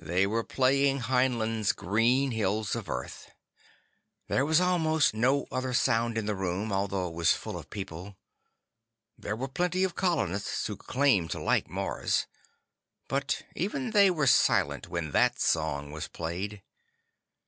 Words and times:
They 0.00 0.26
were 0.26 0.42
playing 0.42 1.02
Heinlein's 1.02 1.70
Green 1.70 2.32
Hills 2.32 2.74
of 2.74 2.88
Earth. 2.90 3.30
There 4.26 4.44
was 4.44 4.60
almost 4.60 5.14
no 5.14 5.46
other 5.52 5.72
sound 5.72 6.18
in 6.18 6.26
the 6.26 6.34
room, 6.34 6.72
although 6.72 7.06
it 7.06 7.14
was 7.14 7.32
full 7.32 7.56
of 7.56 7.70
people. 7.70 8.16
There 9.16 9.36
were 9.36 9.46
plenty 9.46 9.84
of 9.84 9.94
colonists 9.94 10.66
who 10.66 10.76
claimed 10.76 11.30
to 11.30 11.38
like 11.40 11.70
Mars, 11.70 12.26
but 13.06 13.42
even 13.54 13.92
they 13.92 14.10
were 14.10 14.26
silent 14.26 14.88
when 14.88 15.12
that 15.12 15.38
song 15.38 15.92
was 15.92 16.08
played. 16.08 16.60